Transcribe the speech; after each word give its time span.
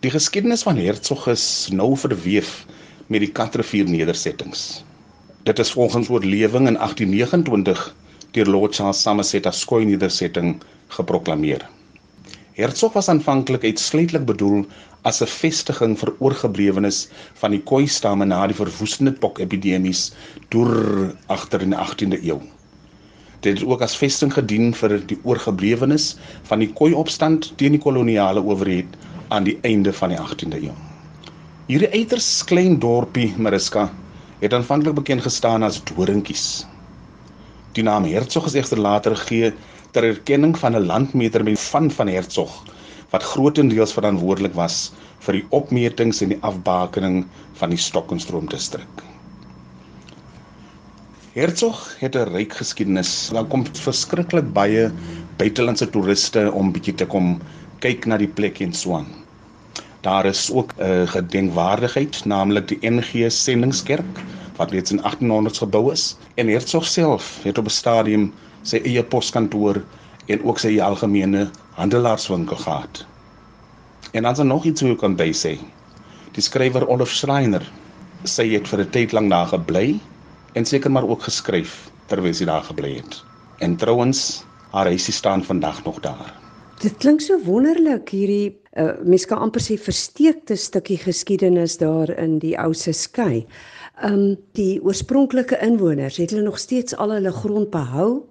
Die 0.00 0.08
geskiedenis 0.08 0.62
van 0.64 0.78
Hertsog 0.80 1.26
is 1.28 1.42
nou 1.76 1.90
verweef 1.92 2.64
met 3.12 3.20
die 3.20 3.32
Katrivier 3.36 3.84
nedersettings. 3.84 4.80
Dit 5.44 5.58
is 5.60 5.72
volgens 5.76 6.08
oorlewing 6.08 6.70
in 6.70 6.78
1829 6.80 7.82
deur 8.32 8.48
Lord 8.48 8.78
Charles 8.78 9.02
Somerset 9.04 9.44
as 9.50 9.60
Skoi 9.60 9.84
nedersetting 9.84 10.54
geproklaameer. 10.96 11.66
Hertsog 12.56 12.96
was 12.96 13.10
aanvanklik 13.12 13.66
uitsluitlik 13.68 14.24
bedoel 14.24 14.64
as 15.04 15.20
'n 15.20 15.28
vestiging 15.34 15.98
vir 15.98 16.14
oorgeblewenes 16.18 17.02
van 17.42 17.50
die 17.50 17.60
Khoi 17.60 17.84
stamme 17.86 18.24
na 18.24 18.46
die 18.46 18.56
verwoestende 18.56 19.12
pokepidemies 19.12 20.14
deur 20.48 21.12
agter 21.26 21.60
in 21.60 21.76
die 21.76 21.80
18de 21.84 22.22
eeu. 22.24 22.40
Dit 23.40 23.58
het 23.58 23.68
ook 23.68 23.84
as 23.84 23.96
vesting 23.96 24.32
gedien 24.32 24.72
vir 24.72 24.96
die 25.06 25.20
oorgeblewenes 25.24 26.16
van 26.48 26.64
die 26.64 26.72
Khoi 26.72 26.92
opstand 26.92 27.52
teen 27.56 27.76
die 27.76 27.84
koloniale 27.84 28.40
owerheid 28.40 28.96
aan 29.30 29.46
die 29.46 29.58
einde 29.62 29.92
van 29.94 30.10
die 30.12 30.18
18de 30.18 30.58
eeu. 30.66 30.74
Hierdie 31.70 31.90
uiters 31.94 32.28
klein 32.50 32.78
dorpie 32.82 33.28
Mariska 33.38 33.86
het 34.40 34.54
aanvanklik 34.56 34.96
bekend 34.98 35.22
gestaan 35.22 35.62
as 35.62 35.78
Doringkies. 35.90 36.64
Die 37.76 37.84
naam 37.86 38.08
Hertsog 38.10 38.48
is 38.50 38.56
egter 38.58 38.80
later 38.82 39.14
gegee 39.20 39.52
ter 39.94 40.06
erkenning 40.08 40.56
van 40.58 40.74
'n 40.76 40.86
landmeter 40.86 41.44
met 41.44 41.60
van 41.60 41.90
van 41.90 42.08
Hertsog 42.08 42.64
wat 43.10 43.22
grootendeels 43.22 43.92
verantwoordelik 43.92 44.54
was 44.54 44.92
vir 45.26 45.38
die 45.38 45.46
opmetings 45.50 46.22
en 46.22 46.34
die 46.34 46.42
afbakening 46.42 47.24
van 47.60 47.70
die 47.70 47.78
Stockenstroom 47.78 48.48
distrik. 48.48 49.04
Hertsog 51.34 51.86
het 52.00 52.16
'n 52.16 52.32
ryk 52.34 52.52
geskiedenis. 52.52 53.30
Daar 53.32 53.44
kom 53.44 53.66
verskriklik 53.66 54.52
baie 54.52 54.90
buitelandse 55.36 55.90
toeriste 55.90 56.52
om 56.52 56.72
bietjie 56.72 56.94
te 56.94 57.06
kom 57.06 57.40
kyk 57.80 58.06
na 58.06 58.16
die 58.16 58.28
plek 58.28 58.60
en 58.60 58.72
so 58.72 58.94
aan. 58.94 59.19
Daar 60.00 60.24
is 60.24 60.50
ook 60.52 60.72
'n 60.76 60.82
uh, 60.82 61.08
gedenkwaardigheid, 61.08 62.24
naamlik 62.24 62.68
die 62.68 62.90
NG 62.90 63.32
Sendingskerk 63.32 64.22
wat 64.56 64.70
reeds 64.70 64.90
in 64.90 65.00
1800s 65.00 65.58
gebou 65.58 65.92
is 65.92 66.16
en 66.34 66.48
Hertsog 66.48 66.86
self 66.86 67.42
het 67.42 67.58
op 67.58 67.64
'n 67.64 67.70
stadium 67.70 68.32
sy 68.62 68.80
eie 68.84 69.04
poskantoor 69.04 69.84
en 70.26 70.44
ook 70.44 70.58
sy 70.58 70.80
algemene 70.80 71.50
handelaarswinkel 71.70 72.56
gehad. 72.56 73.04
En 74.12 74.22
dan 74.22 74.32
is 74.32 74.38
er 74.38 74.46
nog 74.46 74.64
iets 74.64 74.80
wat 74.80 74.90
ek 74.90 74.98
kan 74.98 75.16
by 75.16 75.32
sê. 75.32 75.58
Die 76.32 76.42
skrywer 76.42 76.88
Olaf 76.88 77.10
Schreiner 77.10 77.64
sê 78.24 78.44
hy 78.44 78.54
het 78.54 78.68
vir 78.68 78.80
'n 78.80 78.90
tyd 78.90 79.12
lank 79.12 79.30
daar 79.30 79.46
gebly 79.46 80.00
en 80.52 80.64
seker 80.64 80.90
maar 80.90 81.08
ook 81.08 81.22
geskryf 81.22 81.90
terwyl 82.06 82.32
hy 82.32 82.44
daar 82.44 82.62
gebly 82.62 82.94
het. 82.96 83.24
En 83.58 83.76
trouens, 83.76 84.44
haar 84.70 84.86
huisie 84.86 85.14
staan 85.14 85.44
vandag 85.44 85.84
nog 85.84 86.00
daar. 86.00 86.34
Dit 86.80 86.96
klink 86.96 87.20
so 87.20 87.36
wonderlik 87.44 88.08
hierdie 88.08 88.54
uh, 88.80 88.94
mens 89.04 89.26
kan 89.28 89.42
amper 89.44 89.60
sê 89.60 89.74
versteekte 89.76 90.56
stukkie 90.56 90.96
geskiedenis 90.96 91.74
daar 91.76 92.08
in 92.16 92.38
die 92.40 92.54
ou 92.56 92.70
se 92.72 92.94
skei. 92.96 93.42
Um 94.06 94.38
die 94.56 94.78
oorspronklike 94.80 95.58
inwoners, 95.60 96.16
het 96.16 96.32
hulle 96.32 96.46
nog 96.46 96.56
steeds 96.62 96.96
al 96.96 97.12
hulle 97.12 97.34
grond 97.36 97.68
behou 97.74 98.22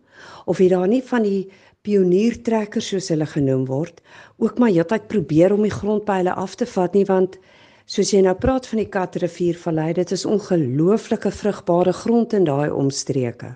of 0.49 0.57
het 0.57 0.73
daar 0.73 0.89
nie 0.89 1.03
van 1.11 1.27
die 1.27 1.43
pioniertrekkers 1.85 2.89
soos 2.89 3.11
hulle 3.13 3.29
genoem 3.29 3.67
word 3.69 4.01
ook 4.41 4.57
maar 4.57 4.73
heeltyd 4.73 5.05
probeer 5.13 5.53
om 5.53 5.61
die 5.63 5.75
grond 5.75 6.07
by 6.09 6.17
hulle 6.23 6.33
af 6.33 6.57
te 6.57 6.65
vat 6.73 6.97
nie 6.97 7.05
want 7.05 7.37
soos 7.85 8.15
jy 8.15 8.25
nou 8.25 8.33
praat 8.33 8.65
van 8.71 8.81
die 8.81 8.89
Katriviervallei, 8.89 9.91
dit 10.01 10.17
is 10.17 10.25
ongelooflike 10.25 11.29
vrugbare 11.37 11.93
grond 12.01 12.33
in 12.33 12.49
daai 12.49 12.73
omstreke. 12.73 13.53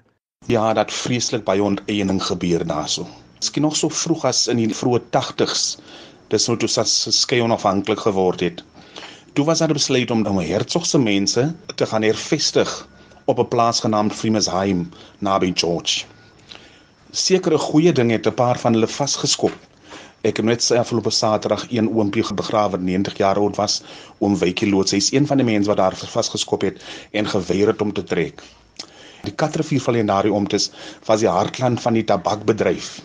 Ja, 0.53 0.69
dat 0.77 0.93
vreeslik 0.93 1.49
baie 1.49 1.65
onteiening 1.65 2.21
gebeur 2.21 2.61
daarso 2.61 3.09
miskien 3.43 3.65
nog 3.65 3.75
so 3.75 3.89
vroeg 3.91 4.23
as 4.29 4.45
in 4.47 4.59
die 4.61 4.71
vroeë 4.71 5.01
80s. 5.11 5.63
Dis 6.31 6.45
nou 6.47 6.55
toe 6.59 6.69
as 6.79 6.93
skei 7.11 7.41
onafhanklik 7.43 7.99
geword 8.05 8.39
het. 8.39 8.63
Toe 9.35 9.43
was 9.49 9.59
daar 9.59 9.73
besluit 9.75 10.11
om 10.15 10.23
om 10.25 10.39
Hertsgse 10.39 10.99
mense 10.99 11.43
te 11.75 11.85
gaan 11.91 12.07
hervestig 12.07 12.71
op 13.25 13.41
'n 13.43 13.47
plaas 13.51 13.83
genaamd 13.83 14.15
Frimersheim 14.15 14.89
naby 15.19 15.51
George. 15.55 16.05
Sekere 17.11 17.57
goeie 17.57 17.91
dinge 17.91 18.13
het 18.13 18.27
'n 18.27 18.33
paar 18.33 18.59
van 18.59 18.73
hulle 18.73 18.87
vasgeskop. 18.87 19.51
Ek 20.21 20.37
het 20.37 20.45
net 20.45 20.71
op 20.71 21.05
'n 21.05 21.11
Saterdag 21.11 21.67
een 21.69 21.89
oompie 21.89 22.33
begrawe 22.33 22.77
90 22.77 23.17
jaar 23.17 23.35
oud 23.37 23.55
was 23.55 23.81
om 24.17 24.37
Wykie 24.37 24.69
loods. 24.69 24.91
Hy's 24.91 25.11
een 25.11 25.27
van 25.27 25.37
die 25.37 25.45
mense 25.45 25.67
wat 25.67 25.77
daar 25.77 25.95
vasgeskop 25.95 26.61
het 26.61 26.83
en 27.11 27.27
geweier 27.27 27.67
het 27.67 27.81
om 27.81 27.93
te 27.93 28.03
trek. 28.03 28.41
Die 29.23 29.33
Katrivier 29.35 29.95
in 29.95 30.05
daardie 30.05 30.33
omtes 30.33 30.71
was 31.05 31.19
die 31.19 31.29
hartland 31.29 31.81
van 31.81 31.93
die 31.93 32.03
tabakbedryf 32.03 33.01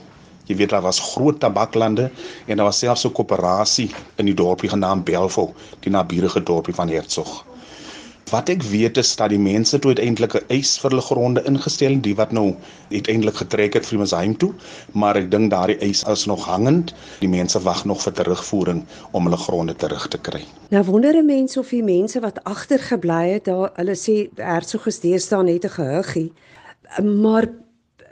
Jy 0.48 0.56
weet 0.56 0.72
daar 0.72 0.82
was 0.82 1.00
groot 1.12 1.40
tabaklande 1.40 2.10
en 2.46 2.56
daar 2.56 2.70
was 2.70 2.78
selfs 2.78 3.04
'n 3.04 3.12
koöperasie 3.12 3.90
in 4.16 4.24
die 4.24 4.34
dorpie 4.34 4.68
genaamd 4.68 5.04
Belfo, 5.04 5.54
die 5.80 5.90
naburige 5.90 6.42
dorpie 6.42 6.74
van 6.74 6.88
Hertsog. 6.88 7.44
Wat 8.28 8.50
ek 8.52 8.62
weet 8.68 8.98
is 9.00 9.14
dat 9.16 9.30
die 9.32 9.40
mense 9.40 9.78
toe 9.78 9.94
uiteindelik 9.94 10.34
'n 10.34 10.44
eis 10.52 10.78
vir 10.78 10.90
hulle 10.90 11.02
gronde 11.02 11.42
ingestel 11.48 11.94
het, 11.94 12.02
die 12.02 12.16
wat 12.16 12.32
nou 12.32 12.56
uiteindelik 12.90 13.36
getrek 13.36 13.74
het 13.74 13.86
vir 13.86 13.98
Mesheim 13.98 14.36
toe, 14.36 14.52
maar 14.92 15.16
ek 15.16 15.30
dink 15.30 15.50
daardie 15.50 15.78
eis 15.78 16.04
is 16.04 16.26
nog 16.26 16.44
hangend. 16.44 16.94
Die 17.20 17.28
mense 17.28 17.60
wag 17.60 17.84
nog 17.84 18.02
vir 18.02 18.12
terugvoering 18.12 18.84
om 19.12 19.24
hulle 19.24 19.36
gronde 19.36 19.76
terug 19.76 20.08
te 20.08 20.18
kry. 20.18 20.44
Nou 20.68 20.84
wonder 20.84 21.16
'n 21.16 21.26
mens 21.26 21.56
of 21.56 21.68
die 21.68 21.82
mense 21.82 22.20
wat 22.20 22.44
agtergebly 22.44 23.28
het, 23.28 23.46
hulle 23.46 23.96
sê 23.96 24.28
Hertsog 24.36 24.86
is 24.86 25.00
deesdae 25.00 25.42
net 25.42 25.64
'n 25.64 25.70
gehuggie. 25.70 26.32
Maar 27.02 27.48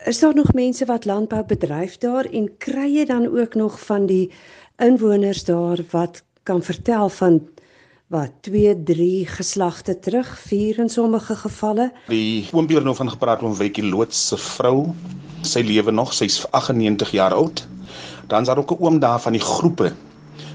is 0.05 0.19
daar 0.19 0.35
nog 0.35 0.53
mense 0.53 0.85
wat 0.85 1.05
landbou 1.05 1.45
bedryf 1.45 1.99
daar 1.99 2.25
en 2.25 2.51
kry 2.59 2.87
jy 2.95 3.05
dan 3.05 3.27
ook 3.39 3.55
nog 3.55 3.81
van 3.81 4.07
die 4.07 4.31
inwoners 4.77 5.45
daar 5.45 5.81
wat 5.91 6.23
kan 6.43 6.63
vertel 6.63 7.09
van 7.09 7.41
wat 8.07 8.31
2 8.41 8.83
3 8.83 9.27
geslagte 9.27 9.99
terug 9.99 10.39
vier 10.39 10.79
in 10.79 10.89
sommige 10.89 11.37
gevalle? 11.37 11.93
Die 12.07 12.49
oombie 12.53 12.81
nou 12.81 12.95
van 12.95 13.11
gepraat 13.11 13.43
oom 13.43 13.57
Wetjie 13.57 13.85
Loots 13.85 14.29
se 14.29 14.39
vrou 14.39 14.95
sy 15.43 15.63
lewe 15.67 15.91
nog 15.91 16.15
sy's 16.15 16.45
98 16.51 17.11
jaar 17.11 17.35
oud. 17.35 17.67
Dan 18.27 18.41
is 18.41 18.47
daar 18.47 18.59
ook 18.59 18.71
'n 18.71 18.83
oom 18.83 18.99
daar 18.99 19.21
van 19.21 19.33
die 19.33 19.41
groepe. 19.41 19.93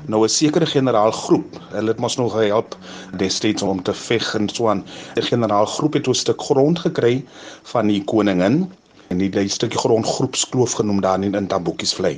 Nou 0.06 0.24
'n 0.24 0.30
sekere 0.30 0.66
generaal 0.66 1.12
groep 1.12 1.60
hulle 1.70 1.88
het 1.88 2.00
mos 2.00 2.16
nog 2.18 2.32
gehelp 2.32 2.78
destyds 3.18 3.62
om 3.62 3.84
te 3.84 3.94
veg 3.94 4.36
en 4.36 4.50
so 4.50 4.68
aan. 4.68 4.86
'n 5.16 5.22
generaal 5.22 5.66
groep 5.66 5.94
het 5.94 6.08
'n 6.08 6.14
stuk 6.14 6.42
grond 6.42 6.80
gekry 6.80 7.26
van 7.64 7.88
die 7.88 8.04
koningin 8.04 8.72
en 9.12 9.20
die 9.20 9.30
lei 9.36 9.48
stukkie 9.52 9.80
grond 9.80 10.08
groepskloof 10.08 10.78
genoem 10.80 11.02
daar 11.04 11.24
in 11.24 11.48
Taboekies 11.52 11.94
vlei. 11.98 12.16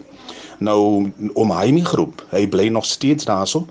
Nou 0.60 1.10
om 1.34 1.52
hy 1.52 1.72
nie 1.74 1.86
groep, 1.86 2.22
hy 2.32 2.46
bly 2.48 2.70
nog 2.70 2.86
steeds 2.86 3.26
daarso. 3.26 3.66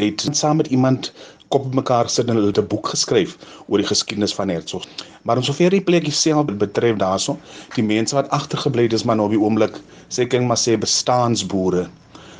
Hy 0.00 0.10
het 0.10 0.26
saam 0.34 0.58
met 0.58 0.72
iemand 0.74 1.12
kop 1.54 1.68
mekaar 1.74 2.08
sit 2.10 2.28
en 2.28 2.34
hulle 2.40 2.50
het 2.50 2.58
'n 2.58 2.66
boek 2.66 2.88
geskryf 2.90 3.36
oor 3.68 3.78
die 3.78 3.86
geskiedenis 3.86 4.34
van 4.34 4.50
Hertsog. 4.50 4.84
Maar 5.22 5.36
ons 5.36 5.46
sover 5.46 5.70
die 5.70 5.80
plek 5.80 6.12
self 6.12 6.46
betref 6.46 6.96
daarso, 6.96 7.38
die 7.74 7.84
mense 7.84 8.14
wat 8.14 8.28
agtergebly 8.28 8.82
het 8.82 8.92
is 8.92 9.04
maar 9.04 9.16
nou 9.16 9.26
op 9.26 9.32
die 9.32 9.40
oomblik 9.40 9.78
sê 10.08 10.26
kan 10.26 10.46
maar 10.46 10.58
sê 10.58 10.78
bestaansboere 10.78 11.88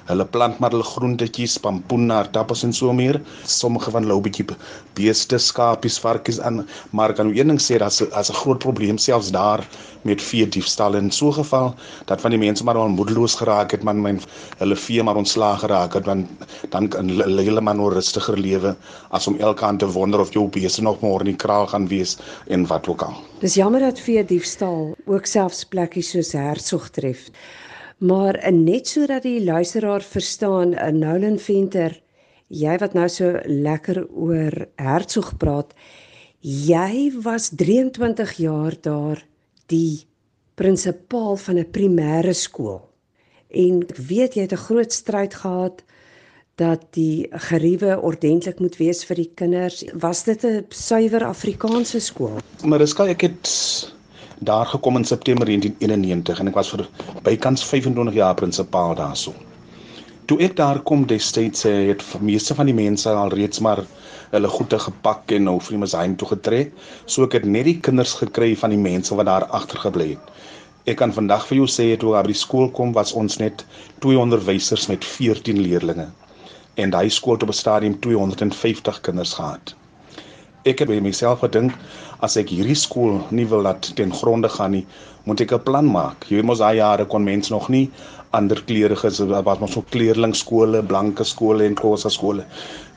Hulle 0.09 0.25
plant 0.25 0.59
maar 0.60 0.75
hulle 0.75 0.84
groentetjies, 0.84 1.56
pampoen, 1.65 2.10
aardappels 2.12 2.65
en 2.66 2.72
so 2.76 2.92
meer. 2.92 3.20
Sommige 3.48 3.91
van 3.94 4.04
hulle 4.04 4.20
bietjie 4.26 4.47
beeste, 4.98 5.38
skapies, 5.38 5.97
varkies 6.03 6.41
aan, 6.41 6.66
maar 6.92 7.15
kan 7.16 7.32
een 7.32 7.48
ding 7.54 7.60
sê 7.60 7.78
dat 7.78 8.12
as 8.12 8.31
'n 8.31 8.41
groot 8.42 8.59
probleem 8.59 8.98
selfs 8.98 9.31
daar 9.31 9.65
met 10.04 10.22
vee 10.22 10.48
diefstal 10.48 10.94
in 10.94 11.10
so 11.10 11.32
geval 11.32 11.75
dat 12.04 12.20
van 12.20 12.31
die 12.31 12.38
mense 12.38 12.65
maar 12.65 12.76
al 12.76 12.88
moedeloos 12.88 13.34
geraak 13.41 13.70
het, 13.70 13.82
man, 13.82 14.03
men 14.03 14.20
hulle 14.59 14.76
vee 14.76 15.03
maar 15.03 15.16
ontslaag 15.16 15.60
geraak 15.60 15.94
het 15.94 16.04
want 16.04 16.28
dan 16.71 16.88
kan 16.88 17.09
hulle 17.09 17.60
man 17.60 17.76
nou 17.76 17.92
rustiger 17.92 18.38
lewe 18.38 18.76
as 19.10 19.26
om 19.26 19.38
elke 19.41 19.65
aand 19.65 19.78
te 19.78 19.91
wonder 19.97 20.21
of 20.21 20.32
jou 20.32 20.48
beeste 20.48 20.82
nog 20.82 21.00
môre 21.00 21.25
in 21.25 21.32
die 21.32 21.41
kraal 21.47 21.66
gaan 21.66 21.88
wees 21.88 22.19
en 22.47 22.66
wat 22.66 22.88
ook 22.88 23.03
al. 23.03 23.16
Dis 23.41 23.54
jammer 23.54 23.81
dat 23.81 24.00
vee 24.00 24.25
diefstal 24.25 24.94
ook 25.06 25.26
selfs 25.26 25.65
plekkies 25.65 26.10
soos 26.10 26.32
Hertsog 26.32 26.88
tref. 26.88 27.31
Maar 28.04 28.37
net 28.53 28.88
sodat 28.91 29.22
die 29.25 29.41
luisteraar 29.44 30.03
verstaan, 30.03 30.75
eh, 30.75 30.92
Nolan 30.92 31.38
Venter, 31.38 31.94
jy 32.48 32.78
wat 32.78 32.92
nou 32.92 33.09
so 33.09 33.39
lekker 33.45 34.03
oor 34.12 34.66
Hertsog 34.77 35.36
praat, 35.41 35.72
jy 36.41 37.12
was 37.22 37.48
23 37.56 38.33
jaar 38.36 38.77
daar 38.80 39.24
die 39.72 40.04
prinsipaal 40.54 41.36
van 41.36 41.59
'n 41.59 41.71
primêre 41.71 42.34
skool. 42.34 42.83
En 43.48 43.83
ek 43.83 43.97
weet 43.97 44.34
jy 44.34 44.42
het 44.42 44.53
'n 44.53 44.66
groot 44.68 44.92
stryd 44.92 45.34
gehad 45.34 45.83
dat 46.57 46.80
die 46.91 47.27
geriewe 47.30 48.00
ordentlik 48.00 48.60
moet 48.60 48.77
wees 48.77 49.04
vir 49.04 49.16
die 49.16 49.30
kinders. 49.34 49.84
Was 49.95 50.24
dit 50.24 50.45
'n 50.45 50.66
suiwer 50.68 51.24
Afrikaanse 51.24 52.00
skool? 52.00 52.39
Kan 52.95 53.09
ek 53.09 53.21
het 53.21 53.94
daar 54.45 54.67
gekom 54.67 54.97
in 54.97 55.05
September 55.05 55.47
1991 55.47 56.41
en 56.41 56.51
ek 56.51 56.59
was 56.61 56.71
vir 56.75 56.85
bykans 57.27 57.65
25 57.65 58.15
jaar 58.15 58.35
prinsipaal 58.39 58.95
daarso. 58.99 59.35
Toe 60.27 60.39
ek 60.47 60.57
daar 60.57 60.81
kom 60.81 61.07
destyds 61.07 61.67
het 61.69 62.05
meeste 62.21 62.55
van 62.55 62.67
die 62.71 62.77
mense 62.77 63.11
al 63.11 63.33
reeds 63.35 63.61
maar 63.61 63.85
hulle 64.31 64.49
goede 64.49 64.79
gepak 64.79 65.33
en 65.37 65.49
nou 65.51 65.59
vir 65.61 65.79
Mesheim 65.79 66.17
toe 66.17 66.29
getrek. 66.29 66.73
So 67.07 67.29
ek 67.29 67.39
het 67.41 67.45
net 67.45 67.69
die 67.69 67.79
kinders 67.81 68.17
gekry 68.23 68.55
van 68.57 68.71
die 68.71 68.81
mense 68.81 69.15
wat 69.15 69.31
daar 69.31 69.49
agtergebly 69.61 70.09
het. 70.15 70.35
Ek 70.87 71.01
kan 71.01 71.13
vandag 71.13 71.47
vir 71.49 71.63
jou 71.63 71.71
sê 71.71 71.93
toe 71.97 72.17
op 72.19 72.27
die 72.29 72.37
skool 72.37 72.69
kom 72.71 72.93
was 72.93 73.13
ons 73.13 73.39
net 73.41 73.65
twee 74.01 74.19
onderwysers 74.19 74.89
met 74.93 75.05
14 75.05 75.61
leerdlinge. 75.61 76.11
en 76.75 76.91
daai 76.91 77.11
skool 77.11 77.37
het 77.37 77.43
op 77.43 77.49
'n 77.49 77.53
stadium 77.53 78.01
250 78.01 79.01
kinders 79.01 79.33
gehad. 79.33 79.75
Ek 80.65 80.78
het 80.81 80.89
by 80.89 80.97
myself 81.05 81.43
gedink 81.45 81.75
as 82.25 82.39
ek 82.41 82.49
hierdie 82.49 82.77
skool 82.83 83.19
nie 83.37 83.45
wil 83.51 83.66
laat 83.66 83.91
ten 83.99 84.15
gronde 84.16 84.49
gaan 84.49 84.72
nie, 84.72 84.87
moet 85.28 85.43
ek 85.45 85.53
'n 85.53 85.65
plan 85.66 85.84
maak. 85.84 86.25
Jy 86.28 86.37
weet 86.39 86.49
mos 86.51 86.63
daai 86.63 86.77
jare 86.78 87.05
kon 87.05 87.25
mense 87.25 87.53
nog 87.53 87.69
nie 87.69 87.91
ander 88.33 88.63
kleurige 88.69 89.11
was 89.45 89.61
mos 89.61 89.72
so 89.72 89.83
kleerlingskole, 89.91 90.81
blanke 90.83 91.25
skole 91.25 91.66
en 91.66 91.75
Xhosa 91.75 92.09
skole. 92.09 92.47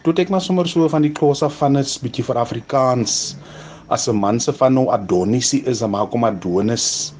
Toe 0.03 0.13
ek 0.15 0.29
maar 0.29 0.41
sommer 0.41 0.67
so 0.67 0.87
van 0.87 1.01
die 1.01 1.11
Xhosa 1.11 1.49
van 1.49 1.75
'n 1.77 1.83
bietjie 2.03 2.23
vir 2.23 2.37
Afrikaans 2.37 3.35
as 3.89 4.07
'n 4.07 4.15
man 4.15 4.39
se 4.39 4.53
van 4.53 4.73
nou 4.73 4.87
Adonisie 4.89 5.63
is, 5.65 5.79
dan 5.79 5.91
maak 5.91 6.11
hom 6.11 6.23
Adonis 6.23 7.13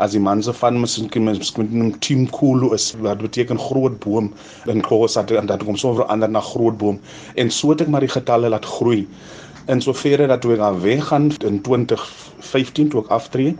as 0.00 0.12
die 0.12 0.20
man 0.20 0.42
se 0.42 0.52
van 0.52 0.80
miskien 0.80 1.24
miskien 1.24 1.68
'n 1.86 1.98
team 2.00 2.26
cool 2.30 2.72
is 2.74 2.92
wat 3.00 3.18
beteken 3.18 3.58
groot 3.58 4.00
boom 4.00 4.32
in 4.66 4.82
Xhosa 4.82 5.24
en 5.26 5.46
dat 5.46 5.64
kom 5.64 5.76
so 5.76 5.94
verander 5.94 6.28
na 6.28 6.40
groot 6.40 6.76
boom 6.78 6.98
en 7.36 7.50
so 7.50 7.70
het 7.70 7.80
ek 7.82 7.88
maar 7.88 8.00
die 8.00 8.16
getalle 8.18 8.48
laat 8.48 8.64
groei 8.64 9.06
in 9.66 9.80
soverre 9.80 10.26
dat 10.26 10.40
toe 10.40 10.52
ek 10.52 10.58
daar 10.58 10.80
weggaan 10.80 11.30
in 11.46 11.60
2015 11.60 12.88
toe 12.88 13.02
ek 13.04 13.10
aftree 13.10 13.56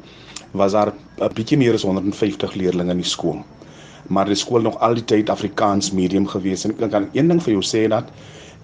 was 0.52 0.72
daar 0.72 0.92
'n 1.20 1.34
bietjie 1.34 1.58
meer 1.58 1.74
as 1.74 1.82
150 1.82 2.54
leerders 2.54 2.88
in 2.88 2.96
die 2.96 3.12
skool 3.16 3.42
maar 4.08 4.26
die 4.26 4.38
skool 4.38 4.62
nog 4.62 4.78
al 4.80 4.94
die 4.98 5.04
tyd 5.04 5.30
Afrikaans 5.30 5.92
medium 5.92 6.26
gewees. 6.28 6.64
En 6.66 6.74
ek 6.74 6.90
kan 6.90 7.08
een 7.12 7.28
ding 7.30 7.40
vir 7.42 7.54
jou 7.56 7.62
sê 7.64 7.86
dat 7.88 8.10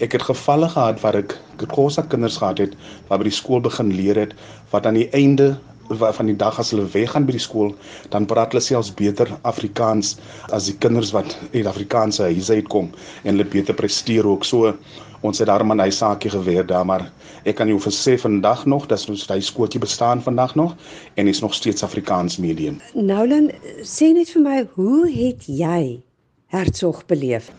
ek 0.03 0.15
het 0.15 0.27
gevalle 0.29 0.69
gehad 0.69 1.01
waar 1.03 1.19
ek 1.19 1.35
Xhosa 1.67 2.05
kinders 2.07 2.39
gehad 2.39 2.59
het 2.63 2.77
wat 3.09 3.19
by 3.19 3.27
die 3.27 3.35
skool 3.35 3.63
begin 3.65 3.91
leer 3.95 4.19
het 4.27 4.35
wat 4.71 4.87
aan 4.87 4.99
die 4.99 5.09
einde 5.17 5.57
van 5.89 6.27
die 6.27 6.37
dag 6.37 6.59
as 6.59 6.71
hulle 6.71 6.87
weggaan 6.93 7.27
by 7.27 7.33
die 7.33 7.43
skool, 7.43 7.75
dan 8.13 8.27
praat 8.27 8.53
hulle 8.53 8.63
selfs 8.65 8.91
beter 8.95 9.31
Afrikaans 9.49 10.17
as 10.53 10.69
die 10.69 10.77
kinders 10.77 11.13
wat 11.17 11.37
uit 11.55 11.67
Afrikaanse 11.67 12.23
huise 12.29 12.61
uitkom 12.61 12.91
en 13.25 13.35
hulle 13.35 13.45
beter 13.49 13.75
presteer 13.75 14.27
ook. 14.27 14.45
So 14.45 14.75
ons 15.21 15.39
het 15.39 15.49
daarmee 15.49 15.77
'n 15.77 15.81
hy 15.81 15.91
saakie 15.91 16.31
geweer 16.31 16.67
daar, 16.67 16.87
maar 16.87 17.11
ek 17.45 17.57
kan 17.57 17.69
jou 17.69 17.81
versê 17.81 18.19
vandag 18.19 18.67
nog 18.67 18.87
dat 18.87 19.09
ons 19.09 19.27
hy 19.29 19.41
skooltjie 19.41 19.81
bestaan 19.81 20.23
vandag 20.23 20.55
nog 20.55 20.77
en 21.17 21.29
is 21.29 21.41
nog 21.41 21.55
steeds 21.55 21.83
Afrikaans 21.83 22.39
medium. 22.39 22.81
Noulin, 22.95 23.51
sê 23.83 24.13
net 24.13 24.31
vir 24.31 24.43
my, 24.43 24.69
hoe 24.75 25.11
het 25.11 25.47
jy 25.47 26.03
Hertsog 26.47 27.07
beleef? 27.07 27.51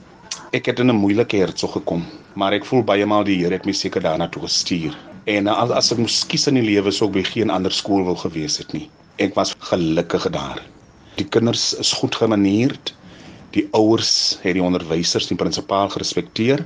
Ek 0.52 0.66
het 0.66 0.80
in 0.80 0.90
'n 0.90 0.96
moeilike 0.96 1.38
Hertsog 1.38 1.72
gekom, 1.72 2.06
maar 2.34 2.54
ek 2.54 2.66
voel 2.66 2.84
baie 2.84 3.06
maal 3.06 3.24
die 3.24 3.38
Here 3.38 3.54
het 3.54 3.66
my 3.66 3.72
seker 3.72 4.02
daarna 4.02 4.28
toe 4.28 4.42
gestuur. 4.42 5.09
En 5.30 5.48
as, 5.52 5.72
as 5.78 5.92
ek 5.94 6.00
moes 6.02 6.22
kies 6.30 6.48
in 6.50 6.58
die 6.58 6.66
lewe 6.66 6.92
sou 6.96 7.10
ek 7.10 7.18
by 7.20 7.24
geen 7.28 7.52
ander 7.54 7.74
skool 7.76 8.06
wil 8.08 8.18
gewees 8.18 8.58
het 8.62 8.72
nie. 8.74 8.88
Ek 9.22 9.36
was 9.38 9.54
gelukkig 9.70 10.26
daar. 10.34 10.64
Die 11.20 11.28
kinders 11.28 11.74
is 11.84 11.92
goed 12.00 12.16
gemanierd. 12.18 12.94
Die 13.54 13.68
ouers 13.78 14.40
het 14.42 14.56
die 14.58 14.64
onderwysers, 14.64 15.28
die 15.30 15.38
prinsipaal 15.38 15.92
gerespekteer. 15.94 16.64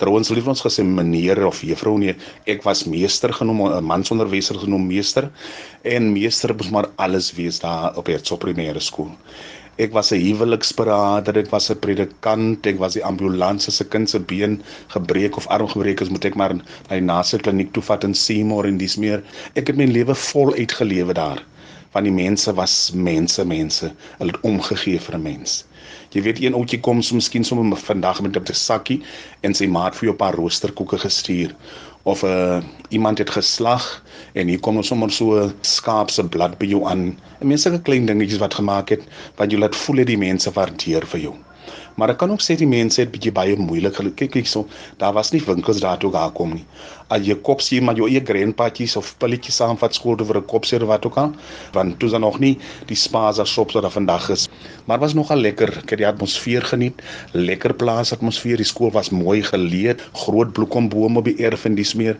Trouwens 0.00 0.30
lief 0.32 0.48
ons 0.48 0.62
gesê 0.64 0.82
meneer 0.86 1.42
of 1.44 1.60
juffrou 1.66 1.98
nee, 2.00 2.14
ek 2.48 2.62
was 2.64 2.86
meester 2.88 3.34
genoem, 3.36 3.66
'n 3.68 3.84
mansonderwyser 3.84 4.58
genoem 4.62 4.86
meester 4.88 5.28
en 5.84 6.12
meester 6.14 6.54
moes 6.56 6.70
maar 6.72 6.88
alles 6.96 7.30
wees 7.36 7.60
daar 7.60 7.98
op 8.00 8.08
Hertsop 8.08 8.40
Primêre 8.46 8.80
Skool. 8.80 9.12
Ek 9.84 9.94
was 9.96 10.10
'n 10.12 10.20
huweliksberader, 10.22 11.36
ek 11.42 11.52
was 11.54 11.70
'n 11.74 11.78
predikant, 11.84 12.66
ek 12.70 12.80
was 12.82 12.96
die 12.98 13.04
ambulans 13.10 13.68
as 13.72 13.80
'n 13.80 13.88
kind 13.94 14.10
se 14.12 14.20
been 14.32 14.56
gebreek 14.96 15.38
of 15.40 15.48
arm 15.56 15.68
gebreek 15.74 16.02
is, 16.04 16.10
moet 16.16 16.28
ek 16.30 16.36
maar 16.42 16.54
na 16.54 16.64
die 16.90 17.06
naaste 17.12 17.38
kliniek 17.46 17.72
toe 17.72 17.82
vat 17.88 18.04
in 18.08 18.14
Seymour 18.24 18.68
en 18.72 18.76
dis 18.84 18.96
meer. 19.06 19.22
Ek 19.56 19.72
het 19.72 19.76
my 19.80 19.86
lewe 19.86 20.14
vol 20.14 20.52
uitgelewe 20.54 21.14
daar. 21.22 21.40
Want 21.92 22.04
die 22.04 22.14
mense 22.14 22.54
was 22.54 22.92
mense, 22.94 23.44
mense. 23.44 23.92
Hulle 24.18 24.32
het 24.32 24.40
omgegee 24.46 25.00
vir 25.00 25.14
'n 25.18 25.22
mens. 25.22 25.64
Jy 26.10 26.22
weet 26.22 26.40
een 26.42 26.54
ouetjie 26.54 26.80
kom 26.80 27.02
so 27.02 27.14
miskien 27.14 27.44
sommer 27.44 27.76
vandag 27.78 28.20
met 28.20 28.36
'n 28.36 28.54
sakkie 28.54 29.02
en 29.40 29.54
sy 29.54 29.66
maat 29.66 29.94
vir 29.94 30.04
jou 30.04 30.14
'n 30.14 30.22
paar 30.22 30.34
roosterkoeke 30.34 30.98
gestuur 30.98 31.54
of 32.02 32.22
uh, 32.22 32.62
iemand 32.88 33.18
het 33.18 33.30
geslag 33.30 34.02
en 34.32 34.48
hier 34.48 34.60
kom 34.60 34.76
ons 34.76 34.86
sommer 34.86 35.10
so 35.10 35.52
skaap 35.60 36.10
se 36.10 36.24
blad 36.24 36.58
by 36.58 36.66
jou 36.66 36.84
aan. 36.88 37.18
Mense 37.40 37.68
sulke 37.68 37.82
klein 37.82 38.06
dingetjies 38.06 38.40
wat 38.40 38.54
gemaak 38.54 38.88
het 38.88 39.02
wat 39.36 39.52
jy 39.52 39.58
laat 39.58 39.76
voel 39.76 39.96
het 39.96 40.06
die 40.06 40.18
mense 40.18 40.50
waardeer 40.50 41.06
vir 41.06 41.20
jou. 41.20 41.36
Maar 41.96 42.14
ek 42.14 42.20
kan 42.22 42.30
ook 42.32 42.42
sê 42.44 42.56
die 42.56 42.68
mense 42.68 43.00
het 43.00 43.10
bietjie 43.12 43.32
baie 43.32 43.56
moeilik 43.56 43.98
kyk 44.16 44.30
kyk 44.36 44.46
so 44.48 44.66
daar 45.00 45.12
was 45.16 45.32
nie 45.32 45.42
winkels 45.44 45.80
daar 45.80 45.98
toe 45.98 46.10
gekom 46.14 46.54
nie. 46.54 46.64
As 47.10 47.26
jy 47.26 47.34
kop 47.46 47.60
sien 47.60 47.84
maar 47.84 47.98
jou 47.98 48.08
eie 48.08 48.22
grandpatjies 48.24 48.96
of 48.96 49.14
pilletjies 49.18 49.58
saamvat 49.60 49.94
skool 49.94 50.16
vir 50.16 50.38
'n 50.38 50.46
kopseer 50.52 50.86
wat 50.86 51.06
ook 51.06 51.18
al, 51.18 51.32
want 51.72 51.98
toe 51.98 52.10
daar 52.10 52.20
nog 52.20 52.38
nie 52.38 52.58
die 52.86 52.96
spaza 52.96 53.44
shops 53.44 53.74
wat 53.74 53.82
daar 53.82 53.96
vandag 53.98 54.30
is. 54.30 54.48
Maar 54.86 54.98
was 54.98 55.14
nogal 55.14 55.36
lekker. 55.36 55.68
Ek 55.78 55.90
het 55.90 55.98
die 55.98 56.06
atmosfeer 56.06 56.62
geniet. 56.62 57.02
Lekker 57.32 57.74
plaas 57.74 58.12
atmosfeer. 58.12 58.56
Die 58.56 58.64
skool 58.64 58.90
was 58.90 59.10
mooi 59.10 59.42
geleë, 59.42 59.96
groot 60.12 60.52
bloekombome 60.52 61.18
op 61.18 61.24
die 61.24 61.38
erf 61.44 61.64
en 61.64 61.74
dis 61.74 61.94
meer. 61.94 62.16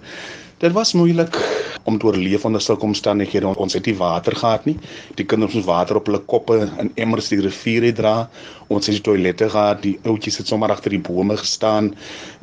Dit 0.59 0.73
was 0.73 0.93
moeilik 0.93 1.37
om 1.85 1.99
te 1.99 2.07
oorleef 2.07 2.45
onder 2.45 2.61
sulke 2.61 2.87
omstandighede. 2.89 3.51
Ons 3.57 3.77
het 3.79 3.87
nie 3.87 3.97
water 3.97 4.37
gehad 4.37 4.67
nie. 4.69 4.77
Die 5.19 5.27
kinders 5.27 5.55
moes 5.55 5.69
water 5.69 6.01
op 6.01 6.09
hulle 6.11 6.23
koppe 6.31 6.61
in 6.83 6.93
emmers 6.97 7.31
die 7.33 7.41
rivier 7.41 7.89
dra. 7.97 8.29
Ons 8.71 8.87
het 8.87 9.01
die 9.01 9.03
toilette 9.03 9.49
gehad. 9.51 9.83
Die 9.83 9.97
ouetjies 10.07 10.39
het 10.39 10.51
sommer 10.51 10.71
agter 10.71 10.95
die 10.95 11.03
bome 11.03 11.37
gestaan 11.41 11.93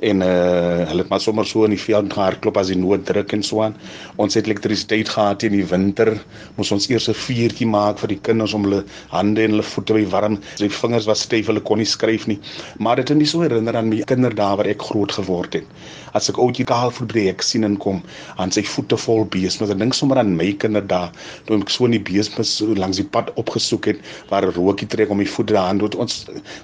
en 0.04 0.22
uh 0.22 0.86
hulle 0.88 1.04
het 1.04 1.10
maar 1.10 1.22
sommer 1.24 1.46
so 1.48 1.66
in 1.66 1.74
die 1.74 1.82
veld 1.82 2.14
gehardloop 2.14 2.58
as 2.60 2.72
die 2.72 2.78
nood 2.80 3.06
druk 3.08 3.34
en 3.34 3.44
so 3.44 3.62
aan. 3.64 3.76
Ons 4.22 4.38
het 4.38 4.48
elektrisiteit 4.48 5.10
gehad 5.10 5.44
in 5.48 5.56
die 5.56 5.66
winter. 5.66 6.14
Moes 6.58 6.72
ons 6.72 6.90
eers 6.90 7.10
'n 7.10 7.14
vuurtjie 7.14 7.68
maak 7.68 8.00
vir 8.00 8.14
die 8.16 8.20
kinders 8.30 8.54
om 8.54 8.64
hulle 8.68 8.84
hande 9.10 9.44
en 9.44 9.56
hulle 9.56 9.64
voete 9.64 9.94
by 9.94 10.06
warm. 10.12 10.40
Sy 10.56 10.70
vingers 10.70 11.08
was 11.08 11.22
styf, 11.22 11.48
hulle 11.48 11.62
kon 11.62 11.78
nie 11.78 11.86
skryf 11.86 12.28
nie. 12.28 12.40
Maar 12.80 12.96
dit 12.98 13.10
het 13.10 13.18
my 13.18 13.26
so 13.26 13.42
herinner 13.42 13.76
aan 13.76 13.90
my 13.90 14.02
kinderdae 14.02 14.58
waar 14.58 14.68
ek 14.68 14.82
groot 14.82 15.12
geword 15.12 15.54
het. 15.54 15.66
As 16.14 16.30
ek 16.30 16.38
ouetjie 16.38 16.66
kaal 16.66 16.92
verbreek 16.92 17.42
sien 17.42 17.64
en 17.64 17.78
kom 17.78 18.02
aan 18.38 18.52
sy 18.52 18.64
voete 18.64 18.98
vol 18.98 19.27
beesmis. 19.34 19.72
Ek 19.74 19.80
dink 19.80 19.96
sommer 19.98 20.20
aan 20.22 20.36
my 20.38 20.52
kinderdae 20.62 21.12
toe 21.48 21.60
ek 21.60 21.72
so 21.74 21.88
in 21.88 21.96
die 21.98 22.04
beesmis 22.04 22.58
langs 22.80 23.02
die 23.02 23.08
pad 23.16 23.32
opgesoek 23.42 23.90
het 23.92 24.02
waar 24.32 24.48
rookie 24.56 24.88
trek 24.90 25.12
om 25.14 25.22
die 25.24 25.30
voete 25.30 25.56
daan 25.58 25.82
toe 25.82 25.92
ons 26.02 26.20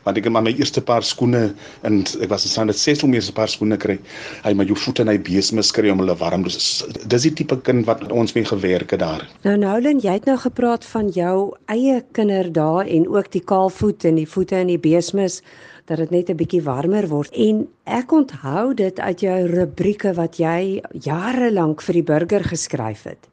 want 0.05 0.17
ek 0.17 0.27
het 0.27 0.33
maar 0.35 0.45
my 0.45 0.53
eerste 0.57 0.81
paar 0.81 1.05
skoene 1.05 1.43
en 1.87 2.01
ek 2.21 2.29
was 2.31 2.47
gestaan 2.47 2.71
dat 2.71 2.79
ses 2.79 3.03
om 3.03 3.13
eerste 3.13 3.35
paar 3.35 3.51
skoene 3.51 3.77
kry. 3.77 3.97
Hy 4.43 4.53
maar 4.57 4.69
jou 4.69 4.77
voete 4.77 5.05
in 5.05 5.11
hy 5.13 5.17
beesmis 5.17 5.71
kry 5.75 5.91
om 5.93 6.03
hulle 6.03 6.15
warm. 6.19 6.45
Dus 6.47 6.83
dis 7.07 7.27
die 7.27 7.33
tipe 7.43 7.59
kind 7.67 7.87
wat 7.89 8.05
ons 8.11 8.35
mee 8.37 8.47
gewerk 8.47 8.95
het 8.95 9.03
daar. 9.03 9.27
Nou 9.47 9.57
Noulin, 9.59 10.01
jy 10.03 10.17
het 10.19 10.29
nou 10.29 10.37
gepraat 10.39 10.85
van 10.93 11.11
jou 11.15 11.53
eie 11.71 12.01
kinderdae 12.17 12.87
en 12.97 13.07
ook 13.11 13.31
die 13.35 13.43
kaalvoet 13.43 14.05
en 14.09 14.19
die 14.21 14.29
voete 14.29 14.59
in 14.59 14.73
die 14.73 14.81
beesmis 14.81 15.41
dat 15.85 15.97
dit 15.97 16.09
net 16.11 16.29
'n 16.29 16.35
bietjie 16.35 16.63
warmer 16.63 17.07
word. 17.07 17.31
En 17.31 17.67
ek 17.83 18.11
onthou 18.11 18.73
dit 18.73 18.99
uit 18.99 19.19
jou 19.19 19.47
rubrieke 19.47 20.13
wat 20.13 20.37
jy 20.37 20.81
jare 20.91 21.51
lank 21.51 21.81
vir 21.81 21.93
die 21.93 22.03
burger 22.03 22.43
geskryf 22.43 23.03
het. 23.03 23.27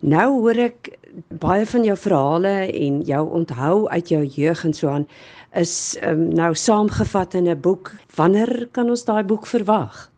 Nou 0.00 0.40
hoor 0.40 0.58
ek 0.58 0.98
baie 1.28 1.66
van 1.66 1.84
jou 1.84 1.96
verhale 1.96 2.72
en 2.72 3.02
jou 3.02 3.22
onthou 3.30 3.88
uit 3.88 4.08
jou 4.08 4.24
jeug 4.24 4.64
en 4.64 4.74
so 4.74 4.88
aan 4.88 5.06
is 5.56 5.96
um, 6.02 6.28
nou 6.34 6.54
saamgevat 6.54 7.34
in 7.34 7.48
'n 7.48 7.60
boek. 7.60 7.92
Wanneer 8.16 8.68
kan 8.72 8.90
ons 8.90 9.04
daai 9.04 9.24
boek 9.24 9.46
verwag? 9.46 10.10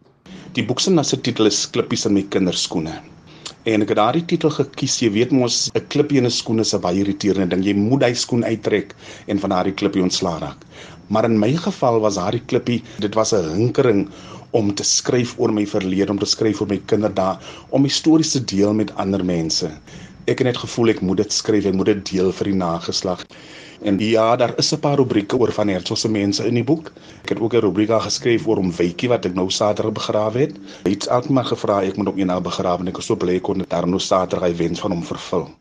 Die 0.52 0.64
boek 0.64 0.80
se 0.80 1.20
titel 1.20 1.46
is 1.46 1.70
Klippies 1.70 2.06
in 2.06 2.12
my 2.12 2.22
kinderskoene. 2.22 3.00
En 3.64 3.82
ek 3.82 3.88
het 3.88 3.96
daardie 3.96 4.24
titel 4.24 4.50
gekies. 4.50 4.98
Jy 5.00 5.10
weet 5.12 5.30
mos 5.30 5.70
'n 5.74 5.86
klippie 5.88 6.18
in 6.18 6.26
'n 6.26 6.30
skoen 6.30 6.58
is 6.58 6.74
'n 6.74 6.80
baie 6.80 7.00
irriterende 7.00 7.56
ding. 7.56 7.64
Jy 7.64 7.74
moet 7.74 8.02
hy 8.02 8.14
skoen 8.14 8.44
uittrek 8.44 8.94
en 9.26 9.38
van 9.38 9.50
daardie 9.50 9.74
klippie 9.74 10.02
ontslaa 10.02 10.38
raak. 10.38 10.64
Maar 11.08 11.24
in 11.24 11.38
my 11.38 11.52
geval 11.56 12.00
was 12.00 12.14
daardie 12.14 12.42
klippie, 12.46 12.82
dit 12.98 13.14
was 13.14 13.32
'n 13.32 13.54
hinkering 13.54 14.08
om 14.50 14.74
te 14.74 14.82
skryf 14.82 15.34
oor 15.38 15.52
my 15.52 15.66
verlede, 15.66 16.10
om 16.10 16.18
te 16.18 16.26
skryf 16.26 16.60
oor 16.60 16.68
my 16.68 16.80
kinderdae, 16.86 17.38
om 17.68 17.88
stories 17.88 18.32
te 18.32 18.44
deel 18.44 18.74
met 18.74 18.94
ander 18.96 19.24
mense. 19.24 19.70
Ek 20.24 20.38
het 20.38 20.46
net 20.46 20.56
gevoel 20.56 20.88
ek 20.88 21.00
moet 21.00 21.16
dit 21.16 21.32
skryf, 21.32 21.64
ek 21.64 21.74
moet 21.74 21.86
dit 21.86 22.10
deel 22.12 22.32
vir 22.32 22.44
die 22.44 22.54
nageslag. 22.54 23.24
En 23.82 23.98
ja, 23.98 24.36
daar 24.36 24.52
is 24.58 24.72
'n 24.74 24.80
paar 24.80 24.96
rubrieke 24.96 25.36
oor 25.36 25.52
van 25.52 25.68
Hertzog 25.68 25.98
se 25.98 26.08
mense 26.08 26.46
in 26.46 26.54
die 26.54 26.64
boek. 26.64 26.92
Ek 27.22 27.28
het 27.28 27.40
ook 27.40 27.54
'n 27.54 27.60
rubriek 27.60 27.90
geskryf 27.90 28.46
oor 28.46 28.56
om 28.56 28.72
Wytjie 28.72 29.08
wat 29.08 29.24
ek 29.24 29.34
nou 29.34 29.50
Saterdag 29.50 29.92
begrawe 29.92 30.38
het. 30.38 30.56
Hy 30.84 30.90
het 30.90 31.08
altyd 31.08 31.30
maar 31.30 31.44
gevra 31.44 31.82
ek 31.82 31.96
moet 31.96 32.08
op 32.08 32.16
eendag 32.16 32.42
begrawe 32.42 32.80
en 32.80 32.88
ek 32.88 32.98
is 32.98 33.06
so 33.06 33.16
bly 33.16 33.40
kon 33.40 33.58
dit 33.58 33.70
daar 33.70 33.88
nou 33.88 34.00
Saterdag 34.00 34.48
hy 34.48 34.56
wens 34.56 34.80
van 34.80 34.90
hom 34.90 35.02
vervul. 35.02 35.57